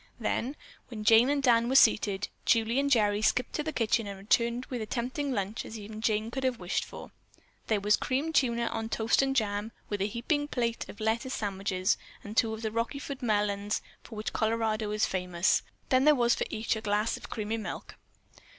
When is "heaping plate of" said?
10.07-10.99